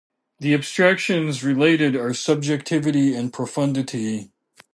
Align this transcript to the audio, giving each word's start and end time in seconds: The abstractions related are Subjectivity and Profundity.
The 0.39 0.55
abstractions 0.55 1.43
related 1.43 1.95
are 1.95 2.15
Subjectivity 2.15 3.13
and 3.13 3.31
Profundity. 3.31 4.31